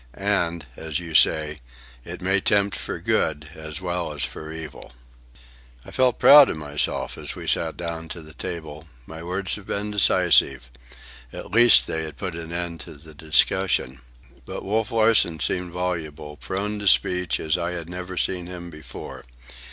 [0.15, 1.59] And, as you say,
[2.03, 4.93] it may tempt for good as well as for evil."
[5.85, 8.87] I felt proud of myself as we sat down to the table.
[9.05, 10.71] My words had been decisive.
[11.31, 14.01] At least they had put an end to the discussion.
[14.43, 19.23] But Wolf Larsen seemed voluble, prone to speech as I had never seen him before.